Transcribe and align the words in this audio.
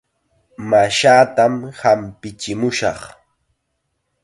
Mashaatam 0.69 1.53
hampichimushaq. 1.79 3.01